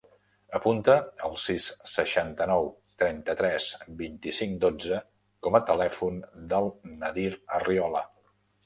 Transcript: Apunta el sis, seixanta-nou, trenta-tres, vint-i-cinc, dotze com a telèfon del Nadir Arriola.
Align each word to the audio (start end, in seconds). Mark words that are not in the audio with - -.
Apunta 0.59 0.95
el 1.27 1.35
sis, 1.43 1.67
seixanta-nou, 1.91 2.71
trenta-tres, 3.03 3.69
vint-i-cinc, 4.03 4.59
dotze 4.67 5.03
com 5.45 5.61
a 5.61 5.63
telèfon 5.73 6.23
del 6.55 6.77
Nadir 7.05 7.33
Arriola. 7.63 8.07